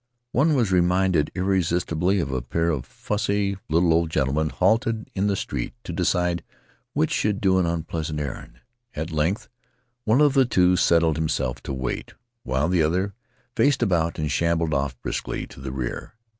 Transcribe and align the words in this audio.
One 0.31 0.55
was 0.55 0.71
reminded 0.71 1.29
irresistibly 1.35 2.19
of 2.19 2.31
a 2.31 2.41
pair 2.41 2.71
of 2.71 2.87
fussy 2.87 3.59
little 3.69 3.93
old 3.93 4.09
gentlemen, 4.09 4.49
halted 4.49 5.07
in 5.13 5.27
the 5.27 5.35
street 5.35 5.75
to 5.83 5.93
decide 5.93 6.43
which 6.93 7.11
should 7.11 7.39
do 7.39 7.59
an 7.59 7.67
unpleasant 7.67 8.19
errand. 8.19 8.61
At 8.95 9.11
length 9.11 9.47
one 10.03 10.19
of 10.19 10.33
the 10.33 10.45
two 10.45 10.75
settled 10.75 11.17
himself 11.17 11.61
to 11.61 11.71
wait, 11.75 12.15
while 12.41 12.67
the 12.67 12.81
other 12.81 13.13
faced 13.55 13.83
about 13.83 14.17
and 14.17 14.31
shambled 14.31 14.73
off 14.73 14.99
briskly 15.03 15.45
to 15.45 15.59
the 15.59 15.71
rear. 15.71 16.15